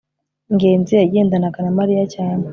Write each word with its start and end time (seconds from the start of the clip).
ngenzi 0.53 0.91
yagendanaga 0.95 1.59
na 1.63 1.71
mariya 1.79 2.03
cyane 2.15 2.45